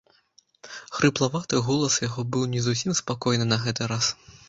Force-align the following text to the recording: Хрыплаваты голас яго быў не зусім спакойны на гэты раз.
Хрыплаваты 0.95 1.61
голас 1.69 1.99
яго 2.07 2.21
быў 2.35 2.51
не 2.57 2.65
зусім 2.71 2.91
спакойны 3.05 3.45
на 3.55 3.65
гэты 3.69 3.81
раз. 3.97 4.15